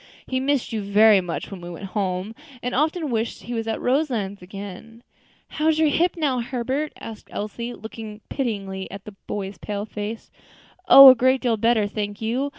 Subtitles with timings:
[0.25, 3.79] He missed you very much when we went home, and often wished he was at
[3.79, 5.03] Roselands again."
[5.47, 10.31] "How is your hip now, Herbert?" asked Elsie, looking pityingly at the boy's pale face.
[10.87, 11.09] "Oh!
[11.11, 12.49] a great deal better, thank you.